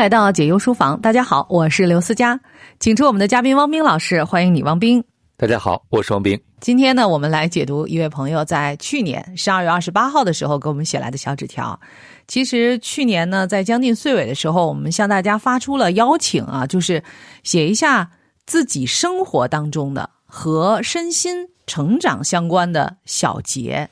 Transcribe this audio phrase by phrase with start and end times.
[0.00, 2.40] 来到解忧书房，大家好，我是刘思佳，
[2.78, 5.04] 请出我们的嘉宾汪冰老师，欢迎你，汪冰。
[5.36, 6.40] 大家好，我是汪冰。
[6.58, 11.78] 今天呢，我们来解读一位朋友在去年十二月二十八号的时候给我们写来的小纸条。
[12.26, 17.04] 其实去年呢，在将近岁尾的时候，我们向大家发出了邀请啊，就是
[17.42, 18.10] 写一下
[18.46, 23.86] 自己生活当中的和身心成长相关的小节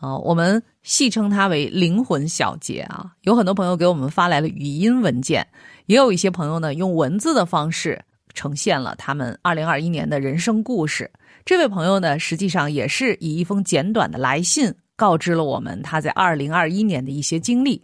[0.00, 3.12] 啊，我们戏称它为灵魂小节啊。
[3.22, 5.46] 有很多朋友给我们发来了语音文件，
[5.86, 8.02] 也有一些朋友呢用文字的方式。
[8.32, 11.10] 呈现了他们二零二一年的人生故事。
[11.44, 17.82] 这位朋友呢，实际上也是以一封简短的来信告知了我们他在二零二一年的一些经历。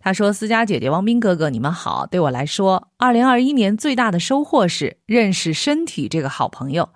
[0.00, 2.04] 他说：“思佳姐姐、王斌哥哥，你们好。
[2.06, 6.86] 对我来说，二零二一年最大的收获是认识身体这个好朋友。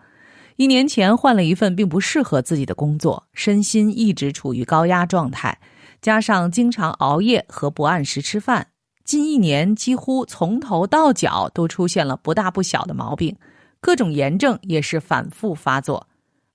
[0.59, 5.57] 一年前换了一份并不适合自己的工作，身心一直处于高压状态，
[6.03, 8.67] 加上经常熬夜和不按时吃饭。”
[9.07, 13.37] 近一年，几乎从头到脚都出现了不大不小的毛病，
[13.81, 16.09] 各种炎症也是反复发作。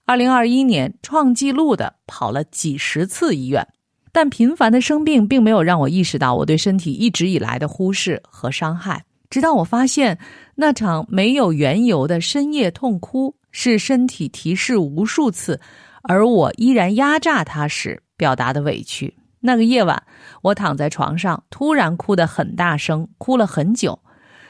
[0.05, 3.65] 二零二一年创纪录的跑了几十次医院，
[4.11, 9.05] 但频繁的生病并没有让我意识到我对身体一直以来的忽视和伤害。
[9.29, 10.19] 直到我发现
[10.55, 15.57] 那场没有缘由的深夜痛哭是身体提示无数次，
[16.01, 19.15] 而我依然压榨它时表达的委屈。
[19.39, 20.01] 那个夜晚，
[20.41, 23.97] 我躺在床上，突然哭得很大声，哭了很久。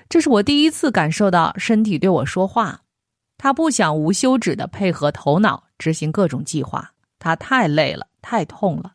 [0.10, 2.80] 这是我第一次感受到身体对我说话。
[3.38, 8.94] 他不想无休止的配合头脑执行各种计划，他太累了，太痛了。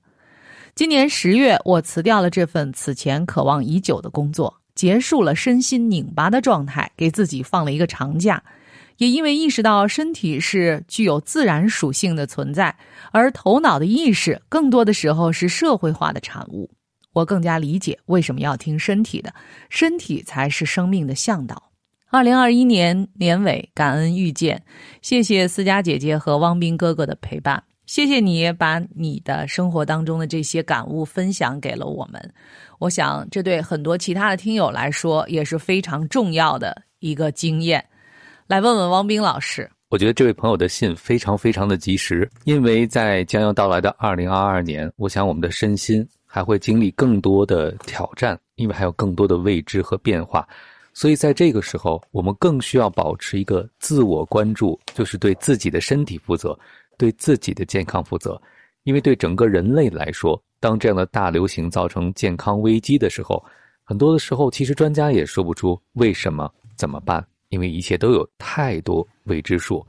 [0.75, 8.41] 今年十月，我辞掉了这份此前渴望已久的工作，结束了身心拧巴的状态，给自己放了一个长假。
[8.99, 12.77] 也因为意识到身体是具有自然属性的存在，
[13.11, 16.69] 而头脑的意识更多的时候是社会化的产物，
[17.13, 19.33] 我更加理解为什么要听身体的，
[19.71, 21.71] 身体才是生命的向导。
[22.11, 24.63] 二零二一年年尾，感恩遇见，
[25.01, 32.35] 谢谢思佳姐姐和汪斌哥哥的陪伴，谢谢你把你的生活当中的这些感悟分享给了我们，
[32.79, 37.85] 我想这对很多其他的听友来说也是非常重要的一个经验。
[38.49, 50.49] 来问问汪冰老师，我觉得这位朋友的信非常非常的及时，因为在将要到来的二零二二年，我想我们的身心还会经历更多的挑战，因为还有更多的未知和变化，
[50.95, 56.59] 所以在这个时候，我们更需要保持一个自我关注，就是对自己的身体负责，
[56.97, 58.41] 对自己的健康负责，
[58.85, 63.45] 因为对整个人类来说，当这样的大流行造成健康危机的时候，
[63.85, 67.23] 很多的时候，其实专家也说不出为什么，怎么办。
[67.49, 69.87] 因为一切都有太多未知数，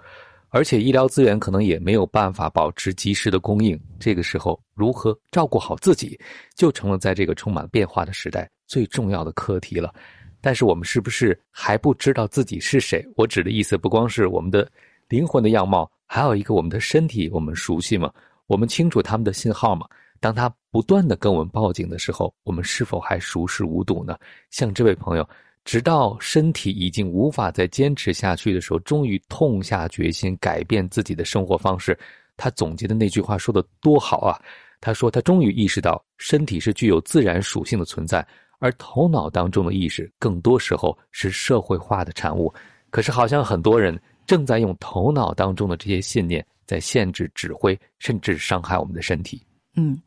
[0.49, 3.79] 而且医疗资源可能也没有办法保持及时的供应。
[3.99, 6.19] 这个时候，如何照顾好自己，
[6.55, 9.93] 就成了在这个充满变化的时代最重要的课题了。
[10.41, 13.05] 但是，我们是不是还不知道自己是谁？
[13.15, 14.69] 我指的意思不光是我们的
[15.09, 18.09] 灵魂的样貌，还有一个我们的身体，我们熟悉吗？
[18.47, 19.85] 我们清楚他们的信号吗？
[20.21, 24.17] 当他不断的跟我们报警的时候，我们是否还熟视无睹呢？
[24.49, 25.29] 像这位朋友。
[25.65, 31.97] 直到身体已经无法再坚持下去的时候，终于痛下决心改变自己的生活方式。
[32.35, 34.39] 他总结的那句话说的多好啊！
[34.81, 38.25] 他说他终于意识到，身体是具有自然属性的存在，
[38.59, 42.51] 而头脑当中的意识更多时候是社会化的产物。
[42.89, 49.43] 可是好像很多人正在用头脑当中的这些信念在限制、指挥，甚至伤害我们的身体。
[49.75, 50.01] 嗯。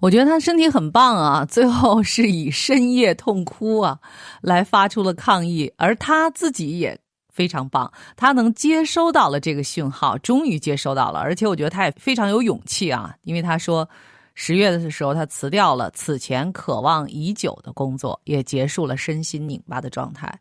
[0.00, 3.98] 我觉得他身体很棒啊， 最后是以深夜痛哭啊，
[4.40, 6.96] 来发出了抗议，而他自己也
[7.32, 13.88] 非常棒，他能接收到了这个讯号，终于接收到了，而且我觉得他也非常有勇气啊，因为他说
[14.40, 20.32] 十月的时候他辞掉了此前渴望已久的工作，也结束了身心拧巴的状态。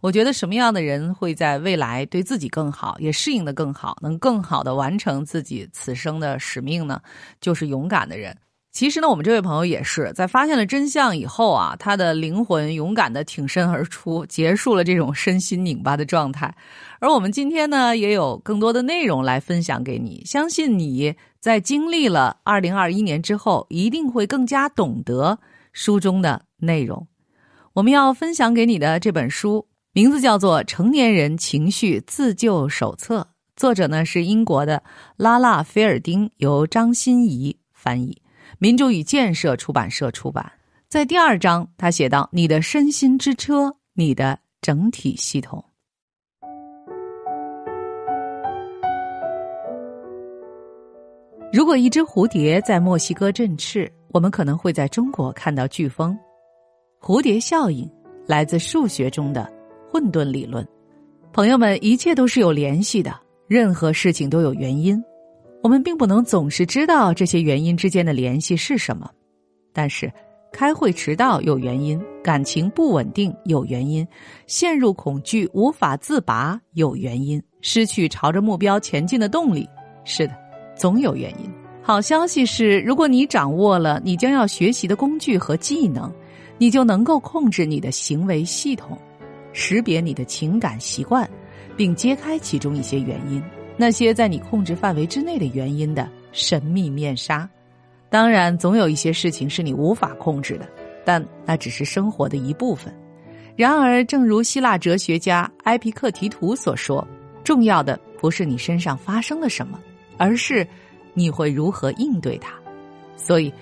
[0.00, 7.00] 我觉得什么样的人会在未来对自己更好，也适应的更好，能更好的完成自己此生的使命呢？
[7.40, 8.36] 就是勇敢的人。
[8.72, 16.52] 其实呢，我们这位朋友也是在发现了真相以后啊，他的灵魂勇敢的挺身而出，结束了这种身心拧巴的状态。
[16.98, 20.24] 而我们今天呢，也有更多的内容来分享给你。
[20.24, 25.38] 相信你在经历了二零二一年之后，一定会更加懂得
[25.74, 27.06] 书中的内容。
[27.74, 33.20] 我们要分享给你的这本书，名字叫做《成年人情绪自救手册》，
[33.56, 34.82] 作者呢是英国的
[35.18, 38.22] 拉拉菲尔丁，由张欣怡翻译。
[38.58, 40.50] 民主与建设出版社出版，
[40.88, 45.62] 在第二章，他写道：“你的身心之车，你的整体系统。
[51.54, 56.18] 如果一只蝴蝶在墨西哥振翅，我们可能会在中国看到飓风。
[57.00, 57.88] 蝴蝶效应
[58.26, 59.48] 来自数学中的
[59.88, 60.66] 混沌理论。
[61.32, 63.14] 朋友们，一切都是有联系的，
[63.46, 65.00] 任何事情都有原因。
[65.62, 69.08] 我们并不能总是知道这些原因之间的联系是什么，
[69.72, 70.12] 但是
[70.52, 74.04] 开会迟到有原因，感情不稳定有原因，
[74.48, 79.68] 陷入恐惧无法自拔有原因，失去朝着目标前进的动力，
[80.02, 80.36] 是的，
[80.76, 81.50] 总有原因。
[81.82, 86.12] 好消息是，如果你掌握了你将要学习的工具和技能，
[86.56, 88.98] 你就能够控制你的行为系统。
[89.52, 91.28] 识别你的情感习惯，
[91.76, 93.42] 并揭开其中一些原因，
[93.76, 97.48] 那些在你控制范围之内的原因的神秘面纱。
[98.08, 100.68] 当然，总有一些事情是你无法控制的，
[101.04, 102.92] 但那只是生活的一部分。
[103.56, 107.06] 然而，正如希腊哲学家埃皮克提图所说，
[107.44, 109.78] 重要的不是你身上发生了什么，
[110.18, 110.66] 而是
[111.12, 112.54] 你会如何应对它。
[113.16, 113.52] 所以。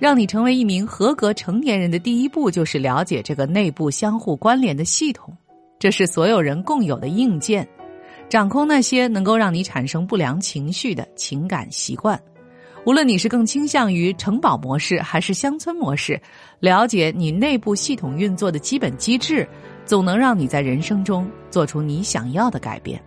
[0.00, 5.36] 让你成为一名合格成年人的第一步，就是了解这个内部相互关联的系统。
[5.76, 7.68] 这是所有人共有的硬件，
[8.28, 12.16] 掌控那些能够让你产生不良情绪的情感习惯。
[12.86, 16.20] 无论你是更倾向于城堡模式还是乡村模式，
[16.60, 19.44] 了解你内部系统运作的基本机制，
[19.84, 23.02] 总能让你在人生中做出你想要的改变。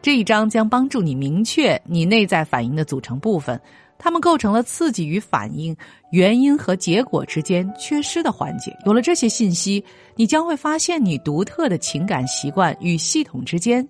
[0.00, 3.60] 这一章将帮助你明确你内在反应的组成部分。
[4.00, 5.76] 它们构成了刺激与反应、
[6.12, 8.72] 原因和结果之间缺失的环节。
[8.86, 9.84] 有了这些信息，
[10.14, 13.84] 你将会发现你独特的情感习惯与系统之间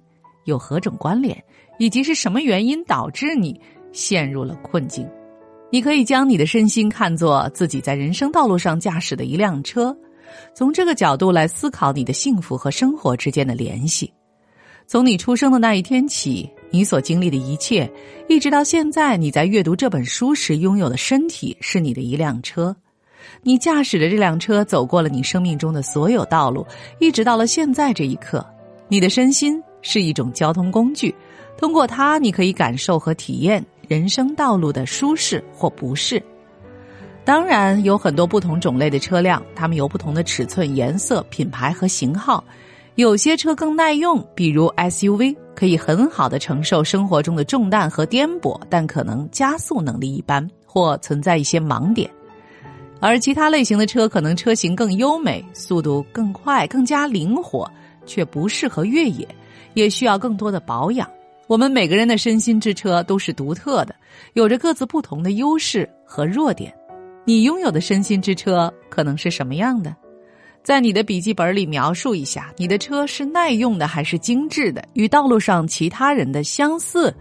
[0.46, 1.36] 有何种关联，
[1.78, 3.60] 以及是什么原因导致你
[3.92, 5.06] 陷入了困境。
[5.70, 9.94] 你可以将你的身心看作自己在人生道路上驾驶的一辆车，
[10.54, 14.10] 从这个角度来思考你的幸福和生活之间的联系。
[14.88, 16.48] 从你出生的那一天起。
[16.70, 17.90] 你所经历的一切，
[18.26, 22.76] 一直到现在，你在阅读这本书时拥有的身体是你的一辆车，
[23.42, 26.66] 你驾驶着这辆车走过了你生命中的所有道路，
[26.98, 28.44] 一直到了现在这一刻。
[28.86, 31.14] 你的身心是一种交通工具，
[31.56, 36.22] 通过它，你可以感受和体验人生道路的舒适或不适。
[37.24, 42.44] 当然，有很多不同种类的车辆，它们有不同的尺寸、颜色、品牌和型号。
[42.98, 52.10] 有些车更耐用，比如 SUV，可以很好的承受生活中的重担和颠簸，但可能加速能力一般或存在一些盲点。
[52.98, 57.70] 而其他类型的车可能车型更优美，速度更快，更加灵活，
[58.04, 59.24] 却不适合越野，
[59.74, 61.08] 也需要更多的保养。
[61.46, 63.94] 我们每个人的身心之车都是独特的，
[64.32, 66.74] 有着各自不同的优势和弱点。
[67.24, 69.94] 你拥有的身心之车可能是什么样的？
[70.62, 74.84] 在你的笔记本里描述一下，你的车是耐用的还是精致的？
[74.92, 77.14] 与道路上其他人的相似，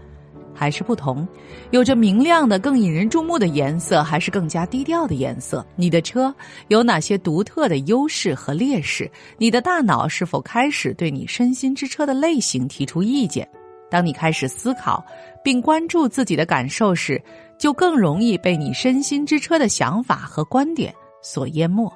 [0.54, 1.26] 还是不同？
[1.70, 5.66] 有着明亮的、更引人注目的颜色，还是更加低调的颜色？
[5.76, 6.34] 你的车
[6.66, 9.10] 有哪些独特的优势和劣势？
[9.38, 13.48] 你的大脑是否开始对你身心之车的类型提出意见？
[13.90, 15.02] 当你开始思考
[15.42, 17.18] 并关注自己的感受时，
[17.56, 21.90] 就更容易被你身心之车的想法和观点所淹没。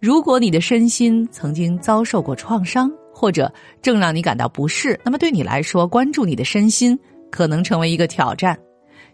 [0.00, 3.50] 如果你的身心曾经遭受过创伤，或者
[3.80, 6.98] 正让你感到不适，那么对你来说，关注你的身心
[7.30, 8.58] 可能成为一个挑战。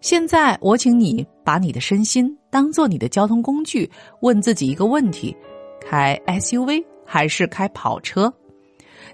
[0.00, 3.88] 现在，我请你把你的身心当做你的交通工具，
[4.23, 5.37] 问自己一个问题：
[5.81, 8.32] 开 SUV 还是开跑车？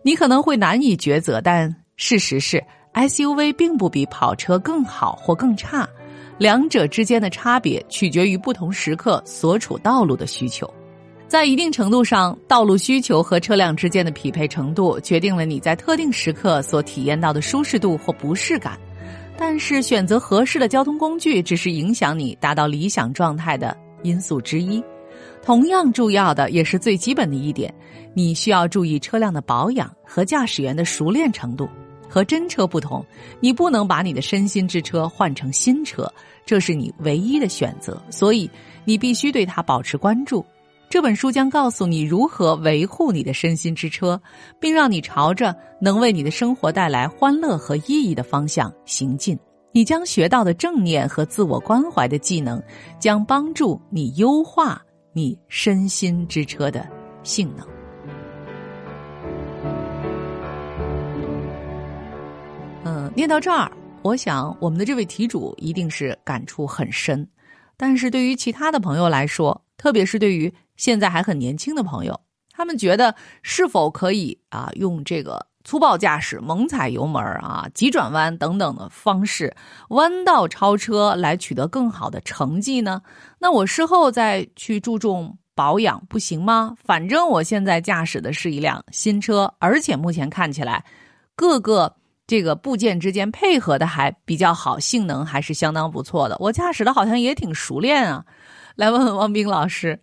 [0.03, 2.62] 你可能会难以抉择，但事实是
[2.95, 5.87] ，SUV 并不比跑车更好或更差，
[6.38, 10.73] 两者之间的差别取决于不同时刻所处道路的需求。
[11.28, 18.78] 在一定程度上，道路需求和车辆之间的匹配程度决定了你在特定时刻所体验到的舒适度或不适感。
[19.37, 24.82] 但是，选择合适的交通工具只是影响你达到理想状态的因素之一。
[25.42, 27.73] 同样重要的，也是最基本的一点，
[28.14, 31.68] 你需要注意车辆的保养和驾驶员的熟练程度。
[32.08, 33.04] 和真车不同，
[33.38, 36.11] 你不能把你的身心之车换成新车，
[36.47, 38.02] 这是你唯一的选择。
[38.08, 38.50] 所以，
[38.87, 40.42] 你必须对它保持关注。
[40.90, 44.18] 这本书将告诉你如何维护你的身心之车，
[44.59, 49.38] 并让你朝着能为你的生活带来欢乐和意义的方向行进。
[49.71, 52.62] 你将学到的正念和自我关怀的技能，
[52.99, 54.80] 将帮助你优化
[55.12, 56.88] 你身心之车的
[57.23, 57.66] 性能。
[62.85, 67.28] 嗯，念到这儿，我想我们的这位题主一定是感触很深，
[67.76, 72.18] 但是对于其他的朋友来说，特别是对于现在还很年轻的朋友，
[72.50, 79.54] 他们觉得是否可以啊用这个粗暴驾驶、猛踩油门啊、急转弯等等的方式，
[79.90, 83.02] 弯道超车来取得更好的成绩呢？
[83.38, 86.75] 那我事后再去注重保养不行吗？
[86.82, 90.82] 反正我现在驾驶的是一辆新车，而且目前看起来
[91.35, 91.94] 各个
[92.26, 96.37] 这个部件之间配合的还比较好，性能还是相当不错的。
[96.38, 98.25] 我驾驶的好像也挺熟练啊。
[98.76, 100.00] 来问问王斌老师。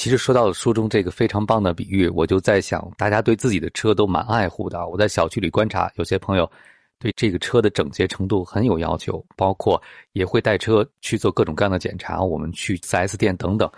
[0.00, 4.88] 其实说到了书中这个非常棒的比喻，我就在想，大家对自己的车都蛮爱护的。
[4.88, 6.50] 我在小区里观察，有些朋友。
[6.98, 9.80] 对这个车的整洁程度很有要求，包括
[10.12, 12.22] 也会带车去做各种各样的检查。
[12.22, 13.70] 我们去 4S 店等等，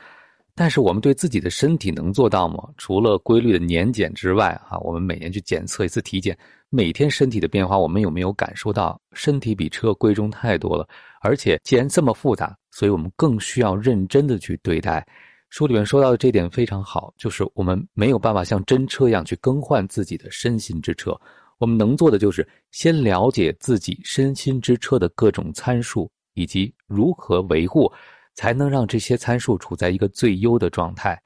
[0.55, 2.69] 但是我们对自己的身体能做到吗？
[2.77, 6.39] 除了规律的年检之外，哈，我们每年去检测一次体检，
[6.71, 10.87] 每天身体的变化，我们有没有感受到身体比车贵重太多了？
[11.21, 15.05] 而且既然这么复杂，所以我们更需要认真的去对待。
[15.53, 21.15] 书里面说到的这点非常好，就是我们没有办法像真车一样去更换自己的身心之车。
[21.59, 27.93] 我们能做的就是先了解自己身心之车的各种参数，以及如何维护，
[28.33, 31.23] 才能让这些参数处在一个最优的状态。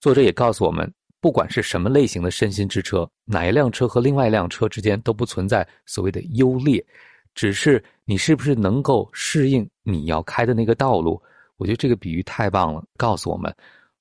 [0.00, 0.88] 作者也告诉我们，
[1.20, 6.86] 不管是什么类型的身心之车，哪一辆车和另外一辆车之间都不存在所谓的优劣，
[7.34, 11.20] 只是你是不是能够适应你要开的那个道路。
[11.56, 13.54] 我觉得这个比喻太棒了，告诉我们，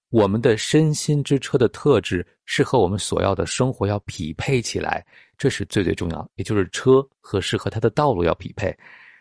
[0.10, 5.06] 我们的身心之车的特质是和我们所要的生活要匹配起来。
[5.38, 8.74] 这是最最重要的，也就是车和适合它的道路要匹配。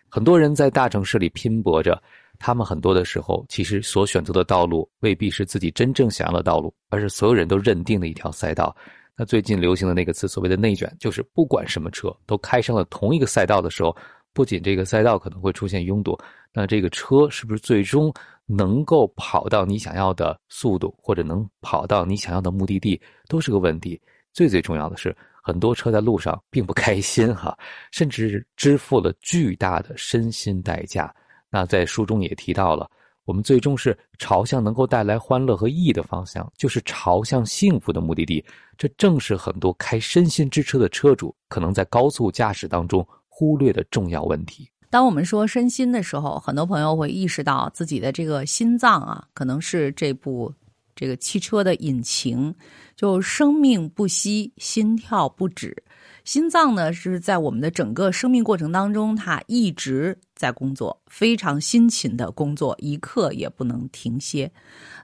[0.08, 2.00] 很多人在大城市里拼搏着，
[2.38, 8.74] 他们很多的时候其实所选择的道路未必是自己真正想要的道路，而是所有人都认定的一条赛道。
[9.16, 13.96] 那最近流行的那个词，所谓的内卷，就是不管什么车都开上了同一个赛道的时候，
[14.34, 16.18] 不仅这个赛道可能会出现拥堵，
[16.52, 18.12] 那这个车是不是最终
[18.44, 23.98] 能够跑到你想要的速度，或者能跑到你想要的目的地，都是个问题。
[24.34, 25.16] 最最重要的是。
[25.46, 27.54] 很多车在路上并不开心哈，
[27.90, 31.14] 甚至支付了巨大的身心代价。
[31.50, 32.90] 那在书中也提到了，
[33.26, 38.42] 我们最终是朝向能够带来欢乐和意义的方向，就是朝向幸福的目的地。
[38.78, 44.70] 这正是很多开身心之车的车主可能在高速驾驶当中忽略的重要问题。
[44.90, 50.54] 当我们说身心的时候，很多朋友会意识到自己的这个心脏啊，可能是这部。
[50.96, 52.54] 这个汽车的引擎，
[52.94, 55.76] 就生命不息，心跳不止。
[56.24, 64.50] 心脏呢是在我们的整个生命过程当中，它一直在工作，非常辛勤的工作，一刻也不能停歇。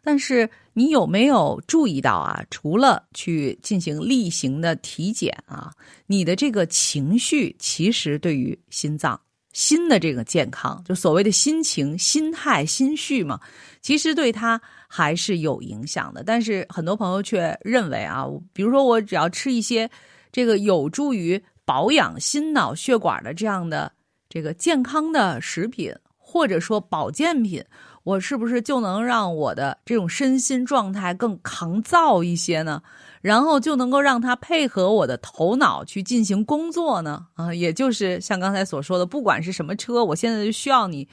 [0.02, 2.42] 但是你有没有注意到啊？
[2.50, 5.70] 除了去进行例行的体检啊，
[6.06, 9.20] 你的这个情绪其实对于心脏。
[9.52, 13.40] 心的这个健康，就所谓的心情、心态、心绪嘛，
[13.82, 16.22] 其实对他还是有影响的。
[16.22, 19.90] 但是很多朋友却认为啊，比如说我只要吃一些
[20.32, 23.92] 这个有助于保养心脑血管的这样的
[24.28, 27.64] 这个健康的食品，或者说保健品，
[28.04, 32.82] 我是不是就能让我的这种身心状态更抗造一些呢？
[33.20, 37.26] 然后就能够让它配合我的头脑去进行工作呢？
[37.34, 41.06] 啊，也就是像刚才所说的，不管是什么车，我现在就需要你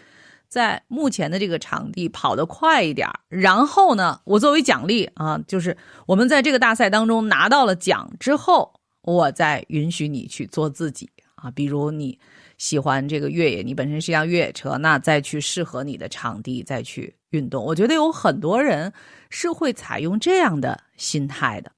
[0.47, 8.76] 在目前的这个场地跑得快一点然后呢，我作为奖励啊，就是我们在这个大赛当中拿到了奖之后，
[9.07, 11.49] 我在允许你去做自己啊。
[11.49, 12.19] 比如你
[12.57, 17.63] 喜欢这个越野，你本身是辆越野车，那再去适合你的场地再去运动。
[17.63, 18.91] 我觉得有很多人
[19.29, 21.71] 是会采用这样的心态的。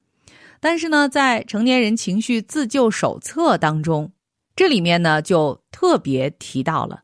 [0.59, 4.11] 但是呢，在成年人情绪自救手册当中，
[4.55, 7.03] 这里面呢就特别提到了：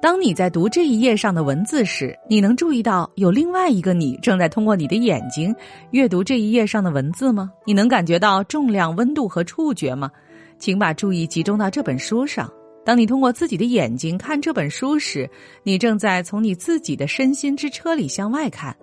[0.00, 5.54] 当你在读这一页上的文字时，你能注意到有另外一个你正在通过你的眼睛
[5.90, 7.50] 阅读这一页上的文字吗？
[7.64, 10.10] 你能感觉到重量、温度和触觉吗？
[10.58, 12.50] 请把注意集中到这本书上。
[12.84, 15.28] 当你通过自己的眼睛看这本书时，
[15.64, 18.76] 你正在从你自己的身心之车里向外看。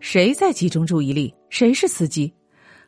[0.00, 1.32] 谁在集中注意力？
[1.48, 2.30] 谁是司机？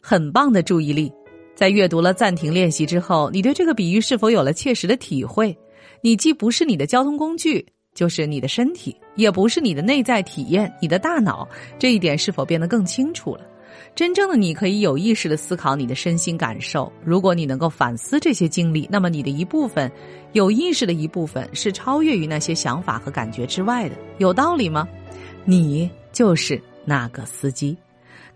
[0.02, 1.10] 很棒的注意力，
[1.54, 5.56] 在阅读了暂停练习之后，你对这个比喻是否有了切实的体会？
[6.00, 7.64] 你既不是你的交通工具，
[7.94, 11.48] 就是你的身体，也不是你的内在体验，你的大脑。
[11.78, 13.42] 这一点是否变得更清楚了？
[13.94, 16.92] 真正的你可以有意识的思考你的身心感受。
[17.04, 19.90] 如果你能够反思这些经历，那么你的一部分，
[20.32, 23.96] 有意识的一部分，是超越于那些想法和感觉之外的。
[24.18, 24.86] 有道理吗？
[25.44, 27.76] 你就是那个司机。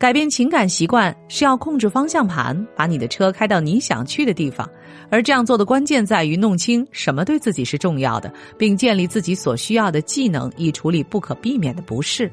[0.02, 4.68] 改变情感习惯是要控制方向盘，把你的车开到你想去的地方。
[5.10, 12.28] 而这样做的关键在于弄清什么对自己是重要的，并建立自己所需要的技能，以处理不可避免的不适。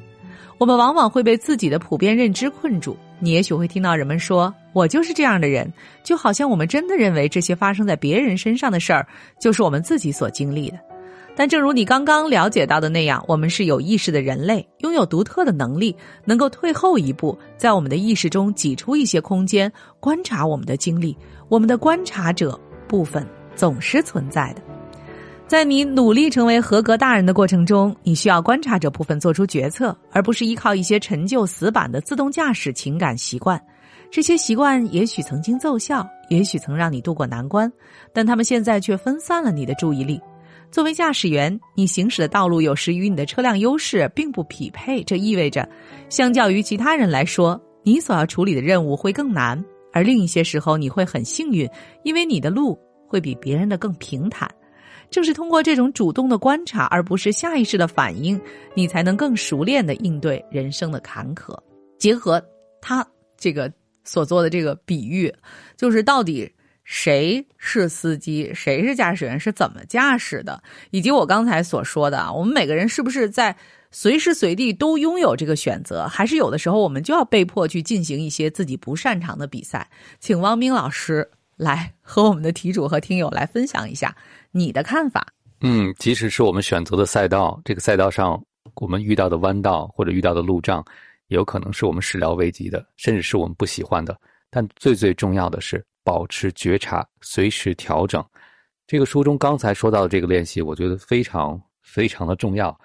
[0.58, 2.96] 我们往往会被自己的普遍认知困住。
[3.20, 5.72] 你也许会听到人们说：“我就是这样的人。”
[6.02, 9.06] 就好像我们真的认为这些发生在别人身上的事儿，
[9.40, 10.89] 就是我们自己所经历的。
[11.36, 15.94] 但正如你刚刚了解到的那样，我们是有意识的人类，拥有独特的能力，
[16.24, 21.16] 能够退后一步，在我们的意识中挤出一些空间，观察我们的经历。
[21.48, 24.62] 我们的观察者部分总是存在的。
[25.46, 33.60] 在你努力成为合格大人的过程中，你需要观察者部分做出决策，而不是依靠一些陈旧死板的自动驾驶情感习惯。
[34.12, 37.72] 这些习惯也许曾经奏效，也许曾让你渡过难关，
[38.12, 40.20] 但他们现在却分散了你的注意力。
[40.70, 45.68] 作为驾驶员，你行驶的道路有时与你的车辆优势并不匹配，这意味着，
[46.08, 49.62] 相较于其他人来说，你所要处理的任务会更难。
[49.92, 51.68] 而另一些时候，你会很幸运，
[52.04, 54.48] 因为你的路会比别人的更平坦。
[55.10, 58.40] 正是通过这种主动的观察，而不是下意识的反应，
[58.76, 61.52] 你才能更熟练的应对人生的坎坷。
[61.98, 62.40] 结合
[62.80, 63.04] 他
[63.36, 63.70] 这个
[64.04, 65.34] 所做的这个比喻，
[65.76, 66.48] 就是到底
[66.90, 73.54] 谁是司机，谁是驾驶员，是怎么驾驶的，以及我刚才所说的啊，我们每个人是不是在
[73.92, 79.88] 随时随地都拥有这个选择，还是有的时候我们就要被迫去进行一些自己不擅长的比赛？
[80.18, 84.12] 请汪冰老师来和我们的题主和听友来分享一下。
[84.50, 85.24] 你的看法？
[85.60, 88.42] 嗯，即使是我们选择的赛道，这个赛道上
[88.74, 90.84] 我们遇到的弯道或者遇到的路障，
[91.28, 94.18] 有可能是我们始料未及的，甚至是我们不喜欢的。
[94.50, 98.24] 但最最重要的是保持觉察，随时调整。
[98.84, 102.76] 这个书中刚才说到的这个练习，我觉得非常非常的重要。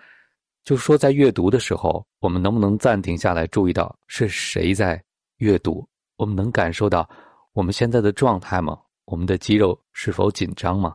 [0.63, 5.03] 就是说，在阅读的时候，我们能不能暂停下来，注意到是谁在
[5.38, 5.84] 阅读？
[6.17, 7.10] 我们能感受到
[7.53, 8.77] 我们现在的状态吗？
[9.05, 10.94] 我们的肌肉是否紧张吗？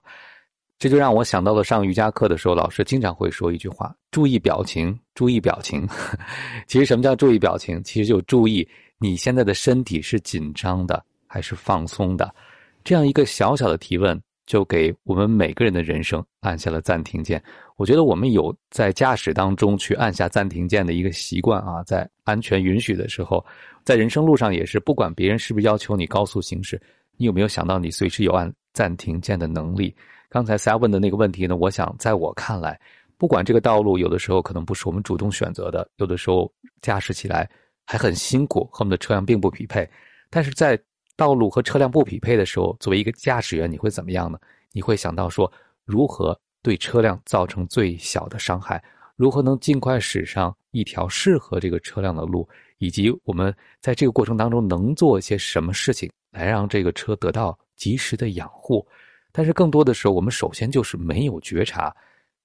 [0.79, 5.85] 这就让我想到了上瑜伽课的时候，老师经常会说一句话：“注意表情，注意表情。
[6.69, 7.83] ”其实什么叫注意表情？
[7.83, 8.69] 其实就注意
[9.01, 12.35] 你现在的身体是紧张的还是放松的。
[12.83, 17.41] 这样一个小小的提问，就给我们每个人的人生按下了暂停键。
[17.77, 23.45] 我觉得我们有在驾驶当中去按下暂停键的一个习惯啊，在安全允许的时候，
[23.85, 26.81] 在人生路上也是，不管别人是不是要求你高速行驶，
[27.17, 29.95] 你有没有想到你随时有按暂停键的能力？
[30.29, 31.57] 刚才大家问的那个问题呢？
[31.57, 32.79] 我想，在我看来，
[33.17, 36.51] 不管这个道路有的时候可能不是我们主动选择的，有的时候
[36.83, 37.49] 驾驶起来
[37.85, 39.89] 还很辛苦，和我们的车辆并不匹配。
[40.29, 40.79] 但是在
[41.21, 44.39] 道路和车辆不匹配的时候，作为一个驾驶员，你会怎么样呢？
[44.73, 45.53] 你会想到说，
[45.85, 48.83] 如何对车辆造成最小的伤害？
[49.17, 52.49] 如何能尽快驶上一条适合这个车辆的路？
[52.79, 58.87] 以及我们在这个过程当中能做一些什么事情，来让这个车得到及时的养护？
[59.31, 61.95] 但是更多的时候，我们首先就是没有觉察，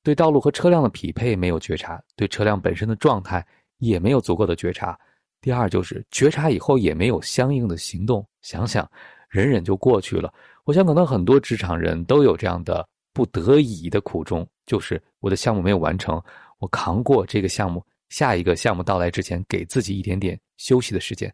[0.04, 5.00] 对道路和车辆的匹配没有觉察，对车辆本身的状态也没有足够的觉察。
[5.46, 8.90] 第二就是觉察以后也没有相应的行动，想想
[9.30, 10.34] 忍忍就过去了。
[10.64, 16.20] 我想可能很多职场人都有这样的不得已的苦衷，就是我的项目没有完成，
[16.58, 21.32] 我扛过这个项目，下一个项目到来之前给自己一点点休息的时间。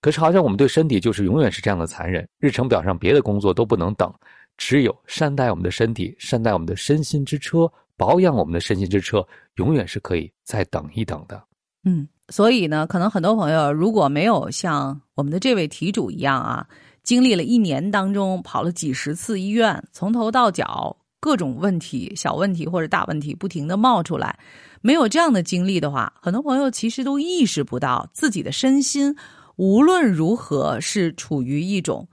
[0.00, 4.10] 可是好像我们对身体就是永远是这样的残忍，日程表上别的工作都不能等。
[4.56, 9.22] 只有善待我们的身体，善待我们的身心之车，保养我们的身心之车，
[9.56, 11.44] 永远是可以再等一等的。
[11.84, 16.66] 嗯，所以呢，可能很多朋友如果没有像我们的这位题主一样啊，
[17.02, 24.38] 经历了一年当中跑了几十次医院，从头到脚各种问题、小问题或者大问题不停的冒出来，
[24.80, 29.16] 没有这样的经历的话，很多朋友其实都意识不到自己的身心
[29.56, 32.08] 无论如何是处于一种。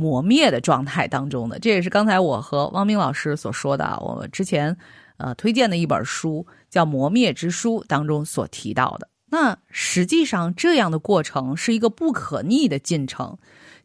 [0.00, 3.98] 磨灭的状态当中的，这也是刚才我和汪明老师所说的。
[4.00, 4.76] 我之前
[5.18, 9.08] 呃推荐的一本书叫《磨灭之书》当中所提到的。
[9.30, 13.36] 那实际上这样的过程是一个不可逆的进程，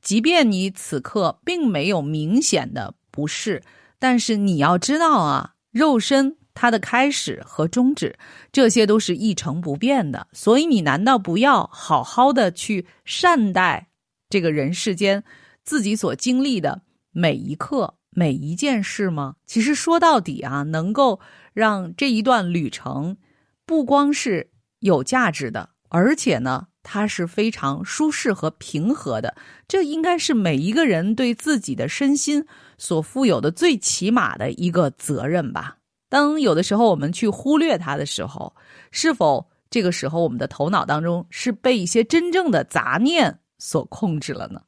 [0.01, 3.61] 即便你此刻并没有明显的不适，
[3.99, 8.17] 但是你要知道啊，肉身它的开始和终止，
[8.53, 10.27] 这些都是一成不变的。
[10.31, 13.89] 所以你难道不要好好的去善待
[14.29, 15.23] 这个人世间？
[15.65, 19.35] 自己所经历的每一刻、每一件事吗？
[19.45, 21.19] 其实说到底啊，能够
[21.53, 23.17] 让这一段旅程
[23.65, 24.49] 不光是
[24.79, 29.35] 有价值的，而且呢，它是非常舒适和平和的。
[29.67, 32.45] 这应该是每一个人对自己的身心
[32.77, 35.77] 所负有的最起码的一个责任吧。
[36.09, 38.53] 当有的时候我们去忽略它的时候，
[38.91, 44.61] 是否这个时候我们的头脑当中是被一些真正的杂念所控制了呢？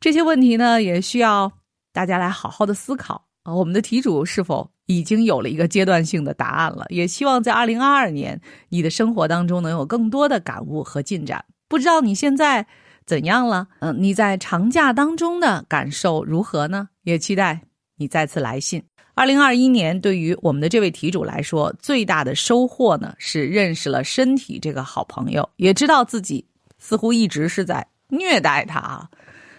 [0.00, 1.52] 这些问题呢，也需要
[1.92, 3.54] 大家来好好的思考啊。
[3.54, 6.84] 我们的题主是否已经有了一个阶段性的答案了？
[6.88, 11.44] 也希望在二零二二年，你的生活当中能有更多的感悟和进展。
[11.68, 12.66] 不知道你现在
[13.06, 13.68] 怎样了？
[13.80, 16.88] 嗯，你在长假当中的感受如何呢？
[17.04, 17.60] 也期待
[17.96, 18.82] 你再次来信。
[19.14, 26.44] 二零二一年对于我们的这位题主来说，最大的收获呢是认识了身体这个好朋友，也知道自己
[26.78, 29.08] 似乎一直是在虐待他啊，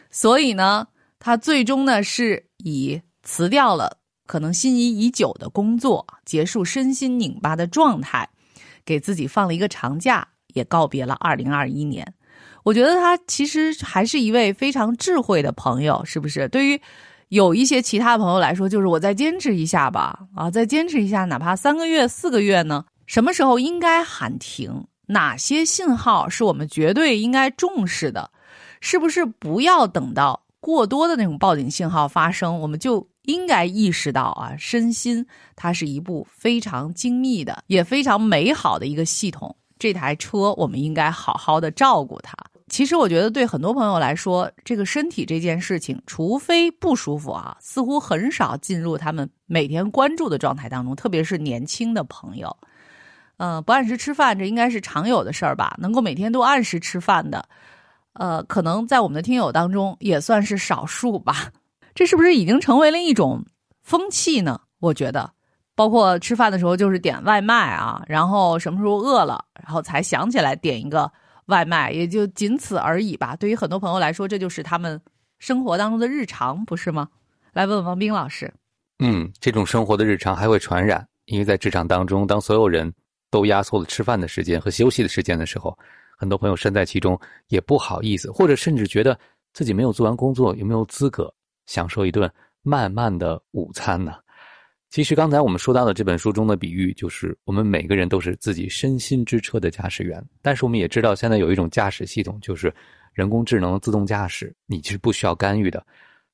[0.09, 0.87] 所以呢，
[1.21, 3.95] 他最终呢是以辞掉了
[4.27, 8.27] 可能心仪已久的工作，结束身心拧巴的状态，
[8.83, 12.13] 给自己放了一个长假，也告别了二零二一年。
[12.63, 16.49] 我觉得他其实还是一位非常智慧的朋友，是不是？
[16.49, 16.81] 对于。
[17.31, 22.83] 有一些其他朋友来说，就是我再坚持一下吧，啊，再坚持一下，哪怕三个月、四个月呢？
[23.07, 24.85] 什么时候应该喊停？
[25.07, 28.29] 哪些信号是我们绝对应该重视的？
[28.81, 39.53] 是不是不要等到过多的那种报警信号发生，我们就应该意识到啊，身心它是一部非常精密的，也非常美好的一个系统。
[39.77, 42.35] 这台车，我们应该好好的照顾它。
[42.69, 50.95] 其实我觉得，对很多朋友来说，这个身体这件事情，除非不舒服啊，似乎很少进入他们每天关注的状态当中。
[50.95, 52.55] 特别是年轻的朋友，
[53.37, 55.75] 呃，不按时吃饭，这应该是常有的事儿吧？
[55.79, 57.43] 能够每天都按时吃饭的，
[58.13, 61.51] 呃，可能在我们的听友当中也算是少数吧。
[61.93, 63.45] 这是不是已经成为了一种
[63.81, 64.61] 风气呢？
[64.79, 65.31] 我觉得，
[65.75, 71.11] 包括吃饭的时候就是点外卖啊，然后什么时候饿了，然后才想起来点一个。
[71.47, 73.35] 外卖也就仅此而已吧。
[73.35, 75.01] 对于很多朋友来说，这就是他们
[75.39, 77.09] 生活当中的日常，不是吗？
[77.51, 78.53] 来问问王斌老师。
[78.99, 82.93] 嗯，这种生活的日常还会传染，因为在职场当中，当所有人
[83.29, 85.77] 都压缩了吃饭的时间和休息的时间的时候，
[86.21, 89.17] 很多朋友身在其中也不好意思，或者甚至觉得
[89.53, 91.33] 自己没有做完工作，有没有资格
[91.65, 92.31] 享受一顿
[92.61, 94.13] 慢慢的午餐呢？
[94.91, 100.23] 其实刚才我们说到的这本书中的比喻，就是我们每个人都是自己身心之车的驾驶员。
[100.43, 102.71] 但是我们也知道，现在有一种驾驶系统，就是
[103.13, 105.83] 人工智能自动驾驶，你其实不需要干预的。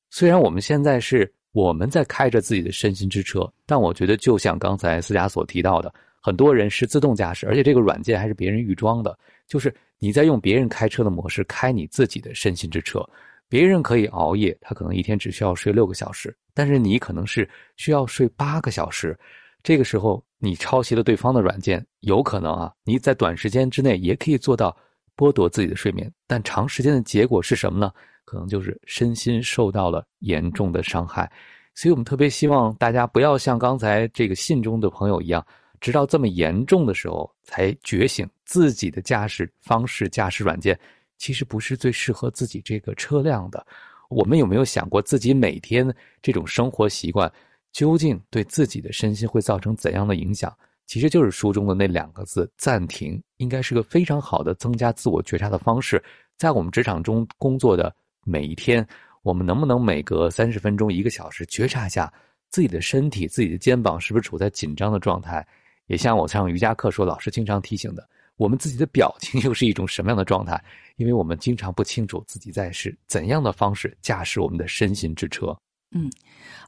[0.10, 13.04] 虽然我们现在是我们在开着自己的身心之车，但我觉得就像刚才思佳所提到的，很多人是自动驾驶，而且这个软件还是别人预装的，就是你在用别人开车的模式开你自己的身心之车。
[13.50, 19.18] 别人可以熬夜，他可能一天只需要睡六个小时，但是你可能是需要睡八个小时。
[19.64, 24.76] 这个时候，你抄袭了对方的软件，有可能啊，你在短时间之内也可以做到
[25.16, 27.92] 剥夺自己的睡眠，但长时间的结果是什么呢？
[28.26, 31.32] 可能就是身心受到了严重的伤害。
[31.74, 35.46] 所以我们特别希望大家不要像刚才这个信中的朋友一样，
[35.80, 40.78] 直到这么严重的时候才觉醒自己的驾驶方式、驾驶软件。
[41.18, 43.66] 其实不是最适合自己这个车辆的。
[44.08, 47.32] 我们有没有想过，自己每天这种生活习惯
[47.72, 50.56] 究竟对自己的身心会造成怎样的影响？
[50.86, 56.02] 其实就是书中的那两个字“暂停”，应该是个非常好的增加自我觉察的方式。
[56.38, 58.88] 在我们职场中工作的每一天，
[59.24, 62.14] 我们能不能每隔三十分钟、一个小时觉察一下
[62.50, 65.46] 自己的身体、自己的肩膀是不是处在紧张的状态？
[65.88, 68.08] 也像我上瑜伽课说，老师经常提醒的。
[68.36, 70.64] 我们自己的表情又是一种什么样的状态？
[70.98, 75.58] 因为我们经常不清楚自己在是怎样的方式驾驶我们的身心之车。
[75.90, 76.08] 嗯，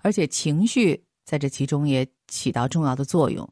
[0.01, 3.47] 而且情绪在这其中也起到重要的作用。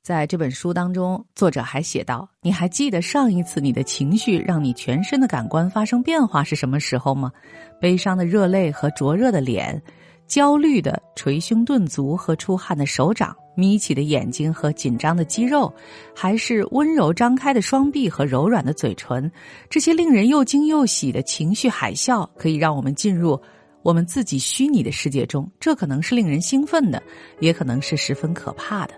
[0.00, 7.30] 在这本书当中，作者还写道：“你还记得上一次你的情绪让你全身的感官发生变化是什么时候吗？
[7.78, 9.82] 悲伤的热泪和灼热的脸。”
[10.28, 15.72] 焦虑的捶胸顿足和出汗的手掌，眯起的眼睛和紧张的肌肉，
[16.14, 19.30] 还是温柔张开的双臂和柔软的嘴唇，
[19.70, 23.40] 这些令人又惊又喜的情绪海啸，可以让我们进入
[23.82, 25.50] 我们自己虚拟的世界中。
[25.58, 27.02] 这可能是令人兴奋的，
[27.40, 28.94] 也可能是十分可怕的。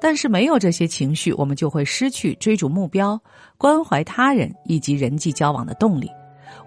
[0.00, 3.18] 但是没有这些情绪，我们就会失去追逐目标、
[3.56, 6.10] 关怀他人以及人际交往的动力。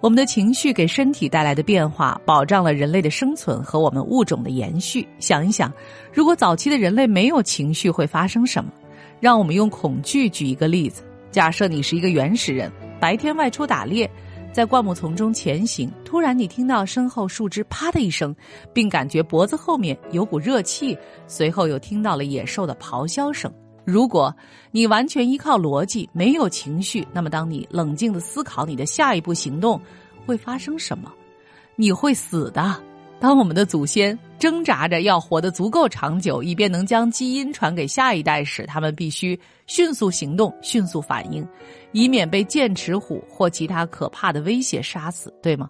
[0.00, 5.06] 我们的情绪给身体带来的变化，保障了人类的生存和我们物种的延续。
[5.18, 5.72] 想一想，
[6.12, 8.70] 如果早期的人类没有情绪，会发生什么？
[9.18, 14.08] 让我们用恐惧举一个例子：假设你是一个原始人，白天外出打猎，
[14.52, 18.32] 在灌木丛中前行，突然你听到身后树枝“啪”的一声，
[18.72, 23.52] 并感觉脖子后面有股热气，随后又听到了野兽的咆哮声。
[23.90, 24.34] 如果
[24.70, 29.80] 你完全依靠逻辑，没有情绪，那么当你冷静的思考你的下一步行动
[30.26, 31.10] 会发生什么，
[31.74, 32.78] 你会死的。
[33.18, 41.44] 当我们的祖先挣扎着要活得足够长久，以便能将基因传给下一代时，他们必须迅速行动、迅速反应，
[41.92, 45.66] 以免被剑齿虎或其他可怕的威胁杀死，对吗？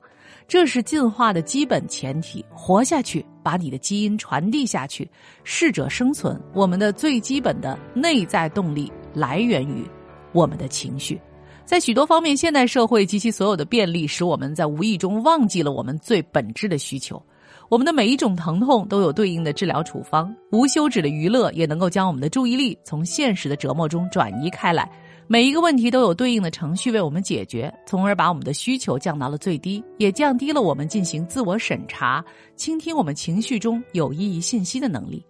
[0.49, 5.07] 这是进化的基本前提，活下去，把你的基因传递下去，
[5.45, 6.41] 适者生存。
[6.55, 9.85] 我们的最基本的内在动力来源于
[10.33, 11.21] 我们的情绪。
[11.67, 17.23] 在许多方面，现代社会及其所有的便利，使我们在无意中忘记了我们最本质的需求。
[17.69, 24.91] 我们的每一种疼痛都有对应的治疗处方，无休止的娱乐也能够将我们的注意力从现实的折磨中转移开来。
[25.31, 32.25] 每一个问题都有对应的程序为我们解决，从而把我们的需求降到了最低，也降低了我们进行自我审查、
[32.57, 35.23] 倾听我们情绪中有意义信息的能力。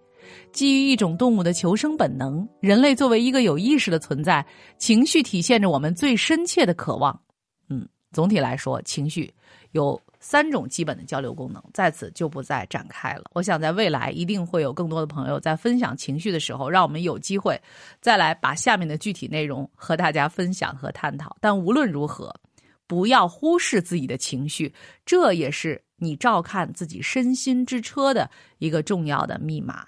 [0.53, 4.45] 基于一种动物的求生本能，人类作为一个有意识的存在，
[4.77, 7.19] 情绪体现着我们最深切的渴望。
[7.67, 9.29] 嗯，总体来说，情绪
[9.73, 9.99] 有。
[10.19, 13.23] 三种基本的交流功能，在此就不再展开了。
[13.33, 17.59] 我想在未来一定会有更多的朋友在分享情绪的时候，让我们有机会
[18.01, 21.35] 再来把下面的具体内容和大家分享和探讨。
[21.39, 22.33] 但无论如何，
[22.85, 24.73] 不要忽视自己的情绪，
[25.05, 29.85] 这也是你照看自己身心之车的一个重要的密码。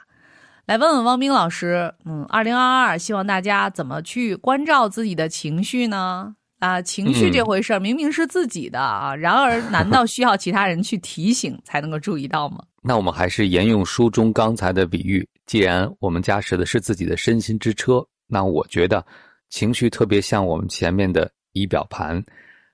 [0.66, 6.36] 来问问汪冰老师，嗯，二零二二，希望大家怎么去关照自己的情绪呢？
[6.62, 12.64] 啊，情绪这回事儿明明是自己的啊，然而难道需要其他人去提醒才能够注意到吗？
[12.84, 19.04] 那我们还是沿用书中刚才的比喻，既然我们驾驶的是自己的身心之车，那我觉得
[19.50, 22.24] 情绪特别像我们前面的仪表盘。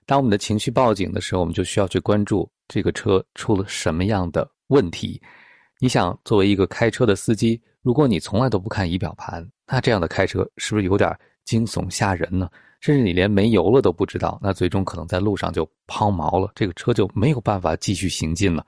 [0.05, 5.21] 当我们的情绪报警的时候，我们就需要去关注这个车出了什么样的问题。
[5.79, 11.09] 你想，作为一个开车的司机，如果你从来都不看仪表盘，那这样的开车是不是有点
[11.45, 12.49] 惊悚吓人呢？
[12.79, 18.65] 甚至你连没油了都不知道，那最终可能在路上就抛锚了，这个车就没有办法继续行进了。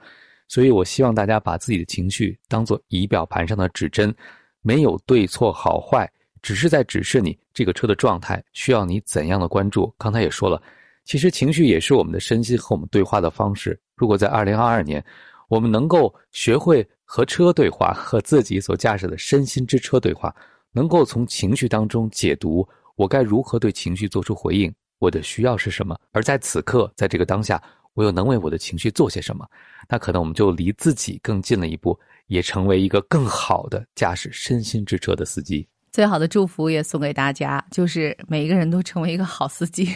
[0.48, 4.14] 所以我希望大家把自己的情绪当做仪表盘上的指针，
[4.62, 9.94] 没有对错好坏，只是在指示你这个车的状态需要你怎样的关注。
[9.98, 10.60] 刚才也说了，
[11.06, 13.80] 其实情绪也是我们的身心和我们对话的方式。
[13.96, 15.06] 如果在二零二二年，
[15.50, 20.36] 我们能够学会和车对话，和自己所驾驶的身心之车对话，
[20.72, 22.68] 能够从情绪当中解读。
[23.00, 24.70] 我该如何对情绪做出回应？
[24.98, 25.98] 我的需要是什么？
[26.12, 29.48] 而在此刻，在这个当下，我又能为我的情绪做些什么？
[29.88, 35.66] 那可能我们就离自己更近了一步，也成为一个更好的驾驶身心之车的司机。
[35.94, 39.96] 最好的祝福也送给大家，就是每一个人都成为一个好司机，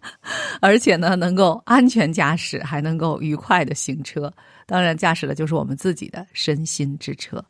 [0.62, 4.32] 而且呢，能够安全驾驶，还能够愉快的行车。
[4.64, 7.44] 当然，驾驶的就是我们自己的身心之车。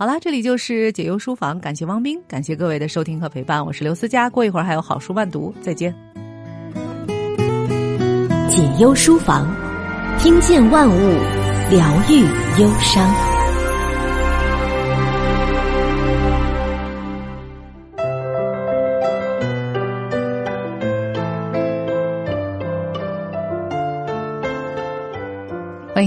[0.00, 5.94] 好啦，这里就是解忧书房，感谢汪斌，感谢各位的收听和陪伴，我是刘思佳，过一会儿还有好书万读，再见。
[8.48, 9.46] 解忧书房，
[10.18, 11.18] 听见万物，
[11.70, 12.22] 疗愈
[12.62, 13.29] 忧伤。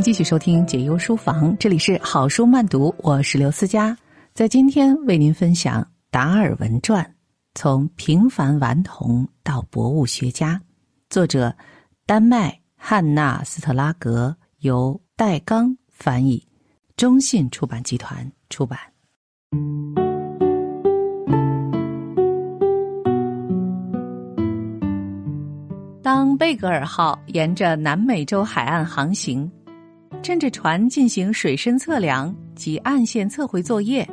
[0.04, 3.98] 继续收听解忧书房，这里是好书慢读，我是刘思佳，
[4.34, 7.02] 在今天为您分享《达尔文传》，
[7.56, 10.60] 从平凡顽童到博物学家，
[11.10, 11.56] 作者
[12.06, 16.46] 丹麦汉娜斯特拉格，由戴刚翻译，
[16.98, 18.78] 中信出版集团出版。
[26.02, 29.50] 当贝格尔号沿着南美洲海岸航行。
[30.22, 34.08] 趁着船进行水深测量及岸线测绘作业，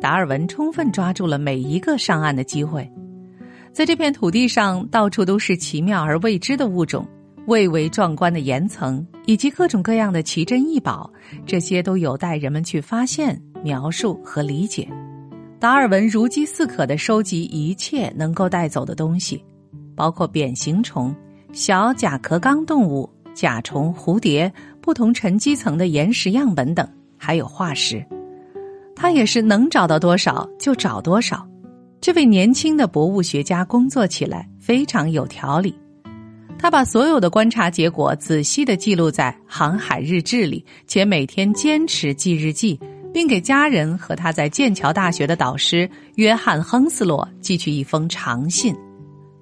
[0.00, 2.88] 达尔文充分抓住了每一个上岸的机会。
[3.72, 7.06] 在这片土地上，到处都是奇妙而未知的物种、
[7.46, 11.10] 蔚为壮观的岩层以及各种各样的奇珍异宝，
[11.46, 14.88] 这些都有待人们去发现、描述和理解。
[15.60, 19.44] 达尔文如饥似渴地收集一切能够带走的东西，
[19.96, 21.14] 包括扁形虫、
[21.52, 24.52] 小甲壳纲动物、甲虫、蝴蝶。
[24.88, 28.02] 不同沉积层的岩石样本等，还有化石，
[28.96, 31.46] 他也是能找到多少就找多少。
[32.00, 35.78] 这位年轻的博物学家工作起来非常有条理，
[36.58, 42.80] 他把所有的观察结果仔细的记录在航海日志里，且每天坚持记日记，
[43.12, 48.74] 并给家人和他在剑桥大学的导师约翰·亨斯洛寄去一封长信。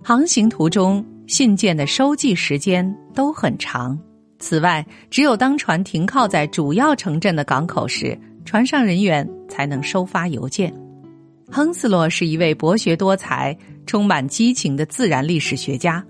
[0.02, 3.96] 航行途中，信件的收寄时间都很长。
[4.38, 10.72] 此外，只有当船停靠在主要城镇的港口时，船上人员才能收发邮件。
[11.50, 16.04] 亨斯洛是一位博学多才、充满激情的自然历史学家。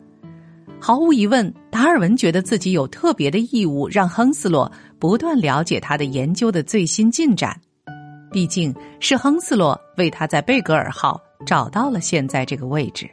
[0.80, 7.58] 毫无疑问，达尔文觉得自己有特别的义务，让亨斯洛不断了解他的研究的最新进展。
[8.30, 13.08] 毕竟，是亨斯洛为他在贝格尔号找到了现在这个位置。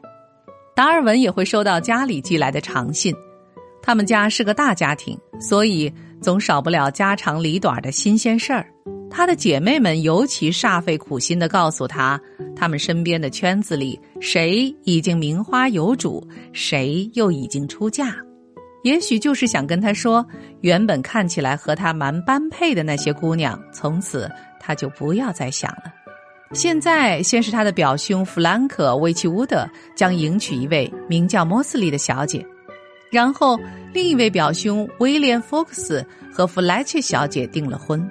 [0.76, 3.16] 达尔文也会收到家里寄来的长信。
[3.86, 8.66] 他们家是个大家庭，所以总少不了家长里短的新鲜事儿。
[9.12, 12.20] 他的姐妹们尤其煞费苦心的告诉他，
[12.56, 18.16] 他们身边的圈子里谁已经名花有主，谁又已经出嫁。
[18.84, 20.26] 也许就是想跟他说，
[20.62, 25.84] 原本看起来和他蛮般配的那些姑娘，从此他就不要再想了。
[26.54, 32.46] 现在，先是他的表兄弗兰克·维奇乌德将迎娶一位名叫莫斯利的小姐，
[33.14, 33.58] 然后
[33.94, 38.06] 另一位表兄威廉·福克斯和弗莱切小姐订了婚。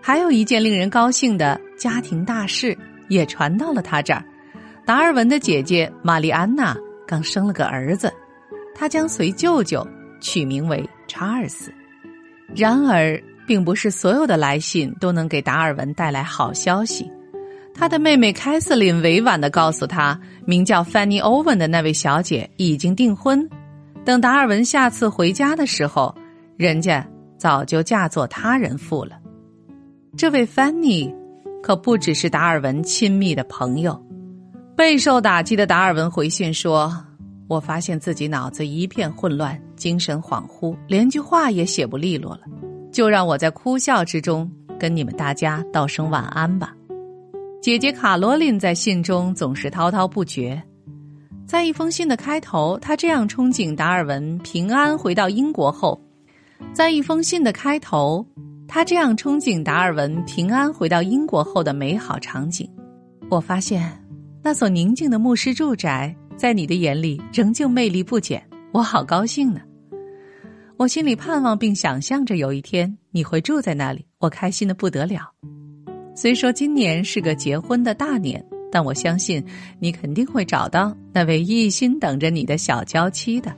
[0.00, 2.76] 还有一件令人高兴的家庭大事
[3.08, 4.24] 也传到了他这儿：
[4.86, 6.74] 达尔文的姐姐玛丽安娜
[7.06, 8.10] 刚生了个儿子，
[8.74, 9.86] 他将随舅舅。
[10.22, 11.72] 取名为查尔斯。
[12.54, 17.10] 然而，并不是所有的来信都能给达尔文带来好消息。
[17.72, 23.48] 他的妹妹凯瑟琳委婉的告诉他，名叫 Fanny Owen 的那位小姐已经订婚。
[24.04, 26.14] 等达尔文下次回家的时候，
[26.56, 27.06] 人家
[27.38, 29.18] 早就嫁作他人妇了。
[30.16, 31.14] 这位 Fanny
[31.62, 34.00] 可不只是达尔文亲密的朋友。
[34.76, 36.92] 备受打击的达尔文回信说。
[37.48, 42.42] 我发现自己脑子一片混乱，精神恍惚，连句话也写不利落了。
[42.92, 46.72] 就让我在哭笑之中跟你们大家道声晚安吧。
[47.60, 50.62] 姐姐卡罗琳在信中总是滔滔不绝，
[51.50, 56.00] 在一封信的开头，他这样憧憬达尔文平安回到英国后，
[56.72, 58.24] 在一封信的开头，
[58.68, 62.70] 他这样憧憬达尔文平安回到英国后的美好场景。
[63.28, 64.00] 我发现
[64.44, 66.14] 那所宁静的牧师住宅。
[66.36, 68.40] 在你的眼里仍旧魅力不减，
[68.72, 69.60] 我好高兴呢。
[70.76, 75.22] 我心里盼望并想象着有一天你会住在那里，我开心的不得了。
[76.14, 79.44] 虽说今年是个结婚的大年，但我相信
[79.78, 83.54] 你肯定会找到那位一心等着你的小娇妻的。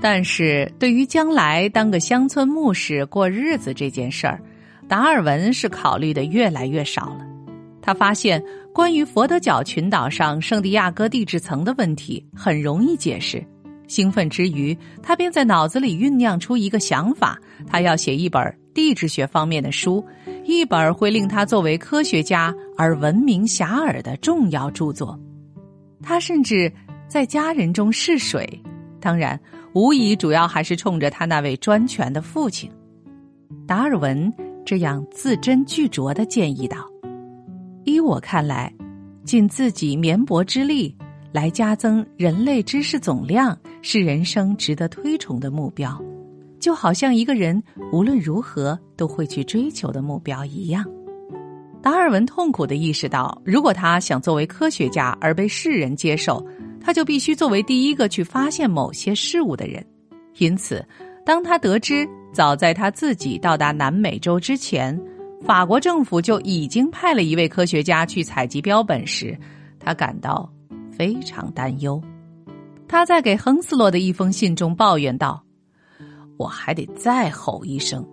[0.00, 4.40] 但是对于将来当个乡村牧师过日子这件事儿，
[4.88, 7.26] 达尔文是考虑的越来越少了。
[7.80, 8.42] 他发现。
[8.74, 13.46] 关于佛得角群岛上圣地亚哥地质层的问题很容易解释。
[13.86, 20.02] 兴奋之余，他便在脑子里酝酿出一个想法：他要写一本地质学方面的书，
[20.44, 25.18] 一本会令他作为科学家而闻名遐迩的重要著作。
[26.02, 26.72] 他甚至
[27.08, 28.60] 在家人中试水，
[29.00, 29.38] 当然，
[29.72, 32.70] 无疑主要还是冲着他那位专权的父亲。
[33.66, 34.32] 达尔文
[34.64, 36.78] 这样字斟句酌的建议道。
[37.84, 38.72] 依我看来，
[39.24, 40.94] 尽自己绵薄之力
[41.32, 46.00] 来加增人类知识总量，是人生值得推崇的目标，
[46.62, 47.60] 就好像一个人
[47.92, 50.82] 无论如何都会去追求的目标一样。
[51.82, 56.46] 达尔文痛苦的意识到，如果他想作为科学家而被世人接受，
[56.80, 59.84] 他就必须作为第一个去发现某些事物的人。
[60.38, 60.86] 因此，
[61.26, 64.96] 当他得知早在他自己到达南美洲之前，
[65.44, 69.36] 法国政府就已经派了一位科学家去采集标本时，
[69.80, 70.48] 他感到
[70.92, 72.00] 非常担忧。
[72.86, 75.42] 他在给亨斯洛的一封信中抱怨道
[76.42, 78.04] ：“我还得再吼一声，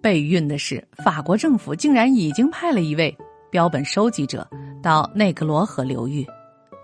[0.00, 3.12] 备孕的是法国政府竟然已经派了一位
[3.50, 4.48] 标本收集者
[4.80, 6.24] 到内格罗河流域，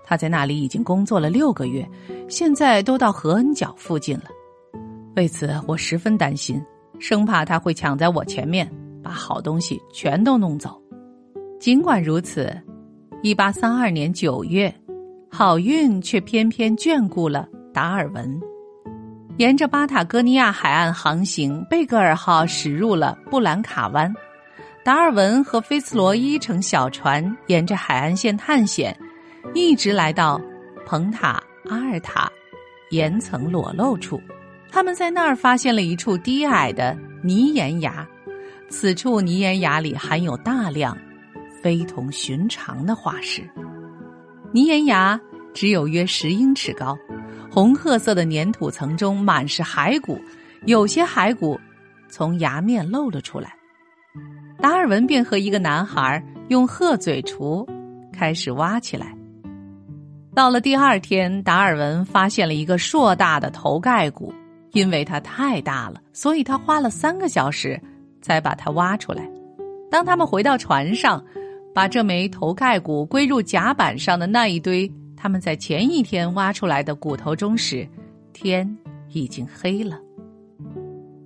[0.04, 1.88] 他在那里已经工作了六个月，
[2.28, 4.24] 现在都到河恩角附近了。
[5.14, 6.60] 为此，我十分担心，
[6.98, 8.68] 生怕他会抢在我前面。”
[9.02, 10.78] 把好东西全都弄走。
[11.58, 12.54] 尽管如此，
[13.22, 14.70] 一八三二年九月，
[15.30, 18.38] 好运却偏偏眷顾了达尔文。
[19.40, 24.14] 沿着巴塔哥尼亚海岸航行，贝格尔号驶入了布兰卡湾。
[24.84, 28.94] 达尔文和菲茨罗伊乘小船沿着海岸线探险，
[29.54, 30.38] 一直来到
[30.84, 32.30] 蓬塔阿尔塔
[32.90, 34.20] 岩层裸露处。
[34.70, 38.06] 他们在那儿发现了一处低矮的泥岩崖。
[38.68, 40.94] 此处泥岩崖里含有大量
[41.62, 43.42] 非同寻常的化石。
[44.52, 45.18] 泥岩崖
[45.54, 46.94] 只有约十英尺高，
[47.50, 50.20] 红褐色的粘土层中满是骸骨，
[50.66, 51.58] 有些骸骨
[52.08, 53.52] 从崖面露了出来。
[54.58, 57.66] 达尔文便和一个男孩用鹤嘴锄
[58.12, 59.14] 开始挖起来。
[60.34, 64.32] 到了第二天，达尔文发现了一个硕大的头盖骨，
[64.72, 67.80] 因为它太大了，所以他花了三个小时。
[68.22, 69.26] 才把它挖出来。
[69.90, 71.24] 当他们回到船上，
[71.74, 74.86] 把这枚头盖骨归入甲板上的那一堆
[75.22, 77.86] 他们在前一天挖出来的骨头中时，
[78.32, 78.66] 天
[79.10, 80.00] 已经黑了。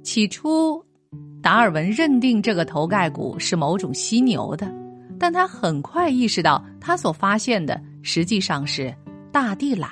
[0.02, 0.84] 起初，
[1.40, 4.68] 达尔文认定这个头盖骨是某种犀牛的，
[5.16, 8.92] 但他很快意识到，他所发现的实际上是
[9.30, 9.88] 大地懒，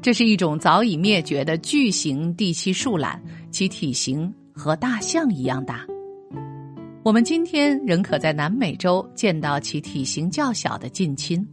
[0.00, 3.20] 这是一种早已灭绝的巨型地栖树懒，
[3.50, 5.84] 其体型和大象一样大。
[7.02, 11.44] 我们今天仍可在南美洲见到其体型较小的近亲。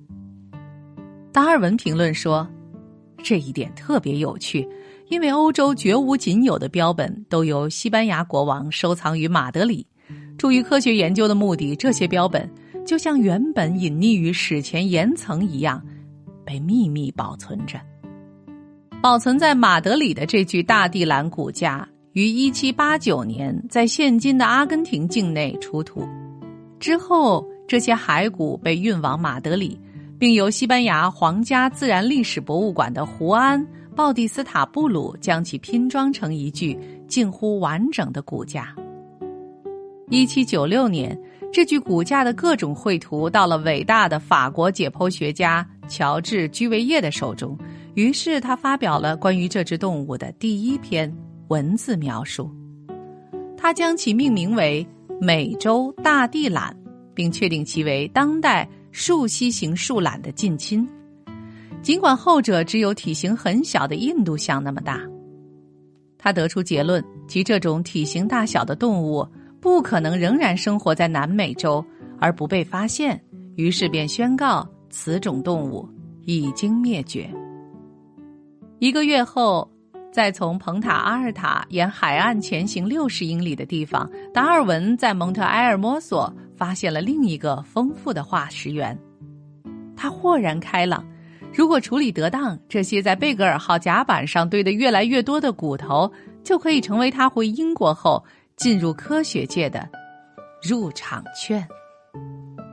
[1.34, 2.48] 达尔文评论说
[3.24, 4.70] ：“这一点特别有趣，
[5.10, 9.84] 因为欧洲绝无仅有的标本都由西班牙国王收藏于马德里。
[10.38, 12.48] 出于科学研究的目的，这些标本
[12.86, 15.84] 就像原本隐匿于史前岩层一样，
[16.46, 17.82] 被秘密保存着。
[19.02, 26.08] 保存在马德里的这具大地蓝骨架，于1789年在现今的阿根廷境内出土。
[26.80, 29.80] 之后，这些骸骨被运往马德里，
[30.24, 33.62] 并由西班牙皇家自然历史博物馆的胡安·
[33.94, 38.74] 鲍蒂斯塔布鲁将其拼装成一具近乎完整的骨架。
[40.10, 41.22] 一七九六年，
[41.52, 47.58] 这具骨架的各种绘图到了伟大的法国解剖学家乔治·居维叶的手中，
[47.96, 51.14] 于是他发表了关于这只动物的第一篇
[51.50, 52.50] 文字描述。
[53.58, 54.88] 他将其命名为
[55.20, 56.74] 美洲大地懒，
[57.14, 60.88] 并确定其为当代树栖型树懒的近亲，
[61.82, 65.02] 尽管后者只有体型很小的印度象那么大。
[66.16, 69.28] 他得出结论，即这种体型大小的动物。
[69.60, 71.84] 不可能仍然生活在南美洲
[72.20, 73.20] 而不被发现，
[73.56, 75.88] 于是便宣告此种动物
[76.26, 77.30] 已经灭绝。
[78.80, 79.66] 一个月后，
[80.12, 86.32] 在从蓬塔阿尔塔沿海岸前行六十英里的地方，达尔文在蒙特埃尔摩索
[86.64, 88.98] 发现了另一个丰富的化石源。
[89.98, 91.06] 他豁然开朗，
[91.54, 96.10] 如果处理得当，这些在贝格尔号甲板上堆得越来越多的骨头，
[96.42, 98.24] 就可以成为他回英国后。
[98.56, 99.90] 进入科学界的
[100.62, 101.68] 入场券。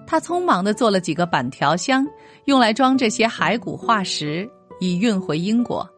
[0.07, 2.07] 他匆忙的做了几个板条箱，
[2.45, 5.89] 用来装这些骸骨化石，以运回英国。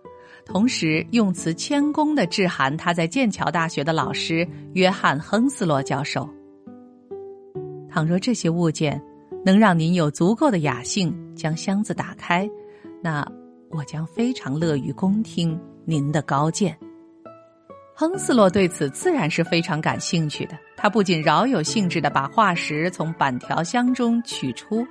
[0.46, 6.26] 同时，用词谦恭的致函他在剑桥大学的老师约翰·亨斯洛教授。
[7.92, 8.98] 倘若这些物件
[9.44, 12.48] 能让您有足够的雅兴将箱子打开，
[13.02, 13.22] 那
[13.70, 16.74] 我将非常乐于恭听您的高见。
[17.94, 20.58] 亨斯洛对此自然是非常感兴趣的。
[20.74, 24.86] 他不仅饶有兴致地把化石从板条箱中取出，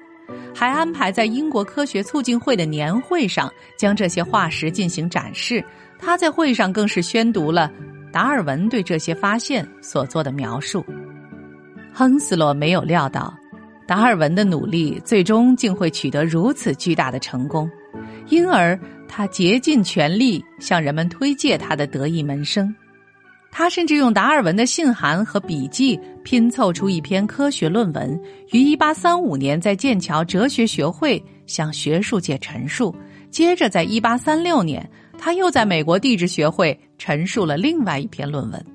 [0.53, 5.63] 还安排在英国科学促进会的年会上将这些化石进行展示。
[5.97, 7.71] 他在会上更是宣读了
[8.13, 10.85] 达尔文对这些发现所做的描述。
[11.93, 13.33] 亨斯洛没有料到，
[13.85, 17.69] 达尔文的努力最终竟会取得如此巨大的成功，
[18.29, 22.73] 因而他竭尽全力向人们推介他的得意门生。
[23.53, 28.17] 他甚至用达尔文的信函和笔记拼凑出一篇科学论文，
[28.51, 32.95] 于1835年在剑桥哲学学会向学术界陈述。
[33.29, 38.65] 接着，在1836年，他又在美国地质学会陈述了另外一篇论文。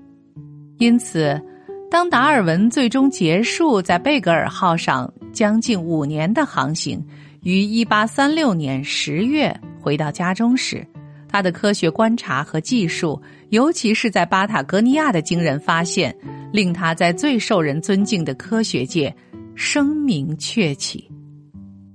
[0.76, 1.40] 因此，
[1.88, 7.02] 当达尔文最终结束在贝格尔号上将近五年的航行，
[7.42, 10.86] 于1836年10月回到家中时，
[11.28, 13.20] 他的科学观察和技术。
[13.50, 16.14] 尤其是在巴塔哥尼亚的惊人发现，
[16.52, 19.14] 令他在最受人尊敬的科学界
[19.54, 21.08] 声名鹊起。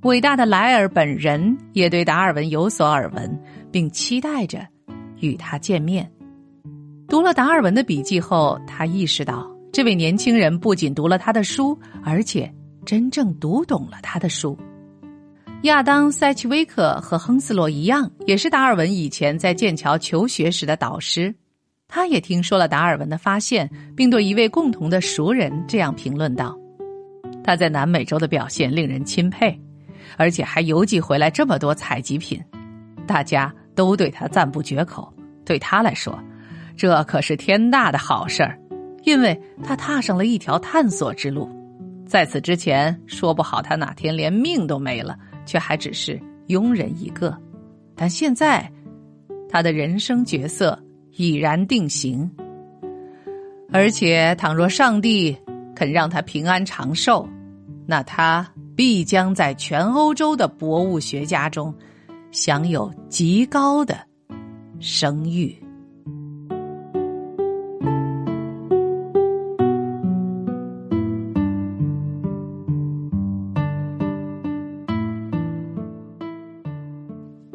[0.04, 3.39] 伟大的莱尔本人也对达尔文有所耳闻，
[3.70, 4.66] 并期待着
[5.20, 6.10] 与他见面。
[7.10, 12.52] 读了达尔文的笔记后，他意识到，这位年轻人不仅读了他的书，而且
[12.86, 14.58] 真正读懂了他的书。
[15.64, 21.34] 亚当·塞奇威克和亨斯洛一样，也是达尔文以前在剑桥求学时的导师。
[21.88, 26.58] 他也听说了达尔文的发现，并对一位共同的熟人这样评论道
[27.44, 29.58] ：“他在南美洲的表现令人钦佩，
[30.18, 32.42] 而且还邮寄回来这么多采集品，
[33.08, 35.14] 大家都对他赞不绝口。
[35.46, 36.18] 对他来说，
[36.76, 38.58] 这可是天大的好事儿，
[39.04, 41.49] 因为他踏上了一条探索之路。
[42.06, 47.38] 在此之前，说不好他哪天连命都没了，却还只是庸人一个。
[47.95, 48.72] 但现在，
[49.49, 50.78] 他的人生角色。”
[51.18, 52.32] 已然定型，
[53.70, 55.38] 而且倘若上帝
[55.76, 57.28] 肯让他平安长寿，
[57.86, 61.76] 那他必将在全欧洲的博物学家中
[62.32, 63.99] 享有极高的
[64.80, 65.61] 声誉。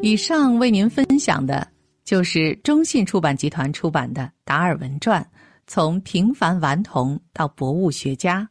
[0.07, 1.67] 以上为您分享的。
[2.05, 5.21] 就是中信出版集团出版的《达尔文传》，
[5.67, 8.49] 从平凡顽童到博物学家。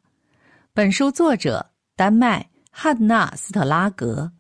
[0.75, 4.31] 本书作者丹麦汉娜斯特拉格，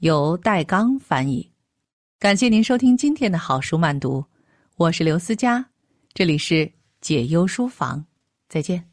[0.00, 1.50] 由戴刚翻译。
[2.18, 4.22] 感谢您收听今天的好书慢读，
[4.76, 5.64] 我是刘思佳，
[6.12, 8.04] 这里是解忧书房，
[8.46, 8.87] 再见。